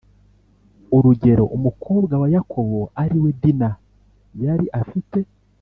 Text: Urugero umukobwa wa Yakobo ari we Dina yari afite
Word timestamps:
Urugero 0.95 1.43
umukobwa 1.57 2.13
wa 2.21 2.27
Yakobo 2.35 2.79
ari 3.01 3.17
we 3.23 3.29
Dina 3.41 3.69
yari 4.43 4.65
afite 4.81 5.19